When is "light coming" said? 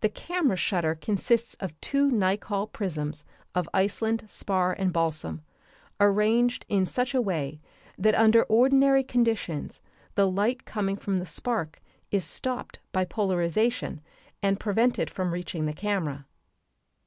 10.26-10.96